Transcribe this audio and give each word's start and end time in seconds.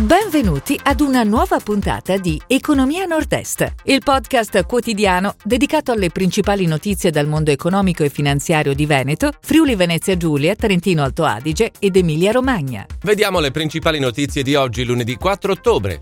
Benvenuti 0.00 0.80
ad 0.82 1.02
una 1.02 1.24
nuova 1.24 1.58
puntata 1.58 2.16
di 2.16 2.40
Economia 2.46 3.04
Nord-Est, 3.04 3.74
il 3.84 4.00
podcast 4.02 4.64
quotidiano 4.64 5.34
dedicato 5.44 5.92
alle 5.92 6.08
principali 6.08 6.64
notizie 6.64 7.10
dal 7.10 7.26
mondo 7.26 7.50
economico 7.50 8.02
e 8.02 8.08
finanziario 8.08 8.72
di 8.72 8.86
Veneto, 8.86 9.30
Friuli 9.42 9.74
Venezia 9.74 10.16
Giulia, 10.16 10.54
Trentino 10.54 11.02
Alto 11.02 11.24
Adige 11.24 11.72
ed 11.78 11.96
Emilia 11.96 12.32
Romagna. 12.32 12.86
Vediamo 13.02 13.40
le 13.40 13.50
principali 13.50 13.98
notizie 13.98 14.42
di 14.42 14.54
oggi, 14.54 14.84
lunedì 14.84 15.16
4 15.16 15.52
ottobre. 15.52 16.00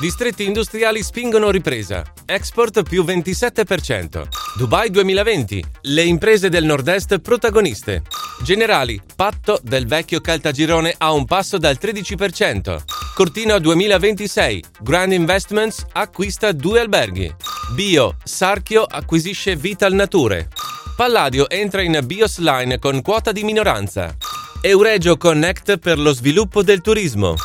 Distretti 0.00 0.46
industriali 0.46 1.02
spingono 1.02 1.50
ripresa. 1.50 2.02
Export 2.24 2.82
più 2.84 3.04
27%. 3.04 4.26
Dubai 4.56 4.88
2020. 4.88 5.62
Le 5.82 6.02
imprese 6.02 6.48
del 6.48 6.64
nord-est 6.64 7.18
protagoniste. 7.18 8.04
Generali. 8.42 8.98
Patto 9.14 9.60
del 9.62 9.86
vecchio 9.86 10.22
Caltagirone 10.22 10.94
a 10.96 11.12
un 11.12 11.26
passo 11.26 11.58
dal 11.58 11.76
13%. 11.78 12.80
Cortina 13.14 13.58
2026. 13.58 14.64
Grand 14.80 15.12
Investments 15.12 15.84
acquista 15.92 16.52
due 16.52 16.80
alberghi. 16.80 17.30
Bio. 17.74 18.16
Sarchio 18.24 18.84
acquisisce 18.84 19.54
Vital 19.54 19.92
Nature. 19.92 20.48
Palladio 20.96 21.46
entra 21.50 21.82
in 21.82 22.00
Bios 22.04 22.38
Line 22.38 22.78
con 22.78 23.02
quota 23.02 23.32
di 23.32 23.44
minoranza. 23.44 24.16
Euregio 24.62 25.18
Connect 25.18 25.76
per 25.76 25.98
lo 25.98 26.14
sviluppo 26.14 26.62
del 26.62 26.80
turismo. 26.80 27.36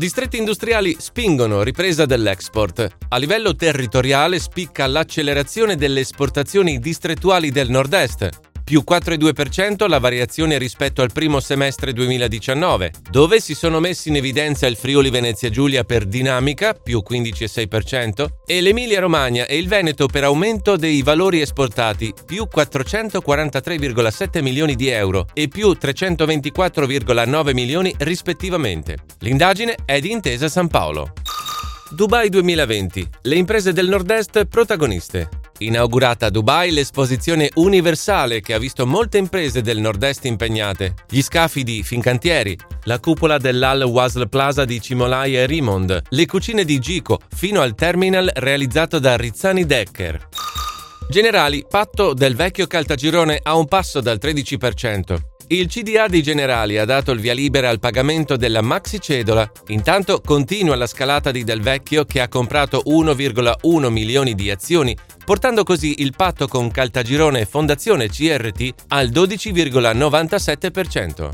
Distretti 0.00 0.38
industriali 0.38 0.96
spingono 0.98 1.62
ripresa 1.62 2.06
dell'export. 2.06 2.88
A 3.10 3.18
livello 3.18 3.54
territoriale 3.54 4.38
spicca 4.38 4.86
l'accelerazione 4.86 5.76
delle 5.76 6.00
esportazioni 6.00 6.78
distrettuali 6.78 7.50
del 7.50 7.68
nord-est 7.68 8.49
più 8.70 8.84
4,2% 8.88 9.88
la 9.88 9.98
variazione 9.98 10.56
rispetto 10.56 11.02
al 11.02 11.10
primo 11.12 11.40
semestre 11.40 11.92
2019, 11.92 12.92
dove 13.10 13.40
si 13.40 13.52
sono 13.52 13.80
messi 13.80 14.10
in 14.10 14.14
evidenza 14.14 14.68
il 14.68 14.76
Friuli 14.76 15.10
Venezia 15.10 15.50
Giulia 15.50 15.82
per 15.82 16.04
dinamica, 16.04 16.74
più 16.74 17.02
15,6%, 17.04 18.26
e 18.46 18.60
l'Emilia 18.60 19.00
Romagna 19.00 19.46
e 19.46 19.58
il 19.58 19.66
Veneto 19.66 20.06
per 20.06 20.22
aumento 20.22 20.76
dei 20.76 21.02
valori 21.02 21.40
esportati, 21.40 22.14
più 22.24 22.46
443,7 22.46 24.40
milioni 24.40 24.76
di 24.76 24.86
euro 24.86 25.26
e 25.34 25.48
più 25.48 25.70
324,9 25.70 27.52
milioni 27.52 27.92
rispettivamente. 27.98 28.98
L'indagine 29.18 29.78
è 29.84 29.98
di 29.98 30.12
Intesa 30.12 30.48
San 30.48 30.68
Paolo. 30.68 31.12
Dubai 31.90 32.28
2020. 32.28 33.08
Le 33.22 33.34
imprese 33.34 33.72
del 33.72 33.88
nord-est 33.88 34.44
protagoniste. 34.44 35.39
Inaugurata 35.62 36.26
a 36.26 36.30
Dubai 36.30 36.70
l'esposizione 36.70 37.50
universale 37.56 38.40
che 38.40 38.54
ha 38.54 38.58
visto 38.58 38.86
molte 38.86 39.18
imprese 39.18 39.60
del 39.60 39.78
nord-est 39.78 40.24
impegnate. 40.24 40.94
Gli 41.06 41.20
scafi 41.20 41.62
di 41.64 41.82
Fincantieri, 41.82 42.56
la 42.84 42.98
cupola 42.98 43.36
dell'Al 43.36 43.82
Wasl 43.82 44.26
Plaza 44.30 44.64
di 44.64 44.80
Cimolai 44.80 45.36
e 45.36 45.44
Rimond, 45.44 46.02
le 46.08 46.26
cucine 46.26 46.64
di 46.64 46.78
Gico, 46.78 47.20
fino 47.36 47.60
al 47.60 47.74
terminal 47.74 48.30
realizzato 48.36 48.98
da 48.98 49.18
Rizzani 49.18 49.66
Decker. 49.66 50.28
Generali, 51.10 51.66
patto 51.68 52.14
del 52.14 52.36
vecchio 52.36 52.66
Caltagirone 52.66 53.38
a 53.42 53.54
un 53.54 53.66
passo 53.66 54.00
dal 54.00 54.18
13%. 54.18 55.18
Il 55.52 55.66
CDA 55.66 56.06
dei 56.06 56.22
Generali 56.22 56.78
ha 56.78 56.84
dato 56.84 57.10
il 57.10 57.18
via 57.18 57.34
libera 57.34 57.70
al 57.70 57.80
pagamento 57.80 58.36
della 58.36 58.60
maxi 58.60 59.00
cedola. 59.00 59.50
Intanto 59.66 60.20
continua 60.24 60.76
la 60.76 60.86
scalata 60.86 61.32
di 61.32 61.42
Del 61.42 61.60
Vecchio 61.60 62.04
che 62.04 62.20
ha 62.20 62.28
comprato 62.28 62.84
1,1 62.86 63.88
milioni 63.88 64.36
di 64.36 64.48
azioni, 64.48 64.96
portando 65.30 65.62
così 65.62 66.02
il 66.02 66.12
patto 66.16 66.48
con 66.48 66.72
Caltagirone 66.72 67.44
Fondazione 67.44 68.08
CRT 68.08 68.86
al 68.88 69.10
12,97%. 69.10 71.30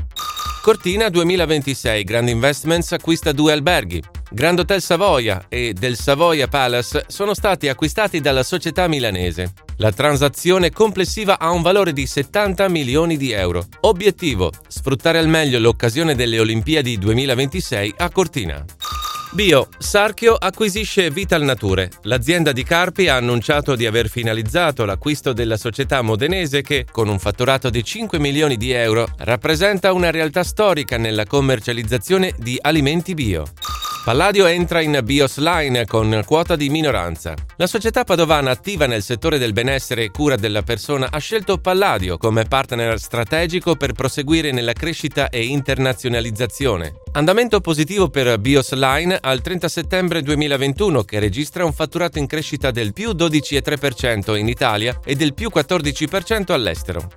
Cortina 0.61 1.09
2026 1.09 2.03
Grand 2.03 2.29
Investments 2.29 2.91
acquista 2.91 3.31
due 3.31 3.53
alberghi. 3.53 3.99
Grand 4.29 4.59
Hotel 4.59 4.83
Savoia 4.83 5.47
e 5.49 5.73
del 5.73 5.95
Savoia 5.95 6.47
Palace 6.47 7.05
sono 7.07 7.33
stati 7.33 7.69
acquistati 7.69 8.19
dalla 8.19 8.43
società 8.43 8.87
milanese. 8.87 9.53
La 9.77 9.91
transazione 9.91 10.71
complessiva 10.71 11.39
ha 11.39 11.49
un 11.49 11.63
valore 11.63 11.91
di 11.91 12.05
70 12.05 12.69
milioni 12.69 13.17
di 13.17 13.31
euro. 13.31 13.65
Obiettivo: 13.81 14.51
sfruttare 14.67 15.17
al 15.17 15.27
meglio 15.27 15.57
l'occasione 15.57 16.13
delle 16.13 16.39
Olimpiadi 16.39 16.99
2026 16.99 17.95
a 17.97 18.11
Cortina. 18.11 18.63
Bio. 19.37 19.67
Sarchio 19.77 20.33
acquisisce 20.33 21.11
Vital 21.11 21.43
Nature. 21.43 21.91
L'azienda 22.05 22.51
di 22.51 22.63
Carpi 22.63 23.07
ha 23.07 23.17
annunciato 23.17 23.75
di 23.75 23.85
aver 23.85 24.09
finalizzato 24.09 24.83
l'acquisto 24.83 25.31
della 25.31 25.57
società 25.57 26.01
modenese 26.01 26.63
che, 26.63 26.87
con 26.91 27.07
un 27.07 27.19
fatturato 27.19 27.69
di 27.69 27.83
5 27.83 28.17
milioni 28.17 28.57
di 28.57 28.71
euro, 28.71 29.07
rappresenta 29.19 29.93
una 29.93 30.09
realtà 30.09 30.43
storica 30.43 30.97
nella 30.97 31.27
commercializzazione 31.27 32.33
di 32.39 32.57
alimenti 32.59 33.13
bio. 33.13 33.43
Palladio 34.07 34.45
entra 34.45 34.79
in 34.79 35.01
Bios 35.03 35.37
Line 35.37 35.85
con 35.85 36.21
quota 36.25 36.55
di 36.55 36.69
minoranza. 36.69 37.33
La 37.57 37.67
società 37.67 38.05
padovana 38.05 38.51
attiva 38.51 38.85
nel 38.85 39.03
settore 39.03 39.37
del 39.37 39.51
benessere 39.51 40.05
e 40.05 40.11
cura 40.11 40.37
della 40.37 40.61
persona 40.61 41.09
ha 41.11 41.17
scelto 41.17 41.57
Palladio 41.57 42.17
come 42.17 42.45
partner 42.45 42.97
strategico 43.01 43.75
per 43.75 43.91
proseguire 43.91 44.53
nella 44.53 44.71
crescita 44.71 45.27
e 45.27 45.43
internazionalizzazione. 45.43 47.01
Andamento 47.11 47.59
positivo 47.59 48.07
per 48.07 48.39
Bios 48.39 48.71
Line 48.75 49.17
al 49.19 49.41
30 49.41 49.67
settembre 49.67 50.21
2021 50.21 51.03
che 51.03 51.19
registra 51.19 51.65
un 51.65 51.73
fatturato 51.73 52.17
in 52.17 52.27
crescita 52.27 52.71
del 52.71 52.93
più 52.93 53.09
12,3% 53.09 54.37
in 54.37 54.47
Italia 54.47 55.01
e 55.03 55.15
del 55.15 55.33
più 55.33 55.51
14% 55.53 56.53
all'estero. 56.53 57.09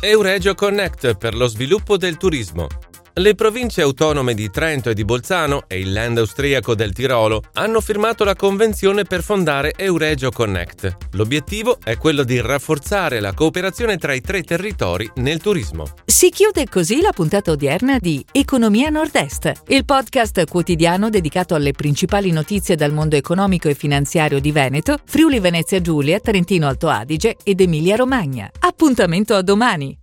Euregio 0.00 0.54
Connect 0.54 1.14
per 1.14 1.34
lo 1.34 1.46
sviluppo 1.46 1.98
del 1.98 2.16
turismo. 2.16 2.68
Le 3.14 3.34
province 3.34 3.82
autonome 3.82 4.32
di 4.32 4.48
Trento 4.48 4.88
e 4.88 4.94
di 4.94 5.04
Bolzano 5.04 5.64
e 5.66 5.78
il 5.78 5.92
land 5.92 6.16
austriaco 6.16 6.74
del 6.74 6.94
Tirolo 6.94 7.42
hanno 7.52 7.82
firmato 7.82 8.24
la 8.24 8.34
convenzione 8.34 9.04
per 9.04 9.22
fondare 9.22 9.74
Euregio 9.76 10.30
Connect. 10.30 10.96
L'obiettivo 11.10 11.76
è 11.84 11.98
quello 11.98 12.22
di 12.22 12.40
rafforzare 12.40 13.20
la 13.20 13.34
cooperazione 13.34 13.98
tra 13.98 14.14
i 14.14 14.22
tre 14.22 14.42
territori 14.42 15.10
nel 15.16 15.42
turismo. 15.42 15.88
Si 16.06 16.30
chiude 16.30 16.66
così 16.70 17.02
la 17.02 17.12
puntata 17.12 17.50
odierna 17.50 17.98
di 17.98 18.24
Economia 18.32 18.88
Nord-Est, 18.88 19.64
il 19.66 19.84
podcast 19.84 20.46
quotidiano 20.46 21.10
dedicato 21.10 21.54
alle 21.54 21.72
principali 21.72 22.30
notizie 22.30 22.76
dal 22.76 22.94
mondo 22.94 23.16
economico 23.16 23.68
e 23.68 23.74
finanziario 23.74 24.40
di 24.40 24.52
Veneto, 24.52 24.96
Friuli 25.04 25.38
Venezia 25.38 25.82
Giulia, 25.82 26.18
Trentino 26.18 26.66
Alto 26.66 26.88
Adige 26.88 27.36
ed 27.44 27.60
Emilia 27.60 27.96
Romagna. 27.96 28.50
Appuntamento 28.60 29.34
a 29.34 29.42
domani! 29.42 30.01